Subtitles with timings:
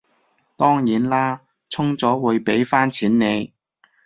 [0.55, 3.53] 當然啦，充咗會畀返錢你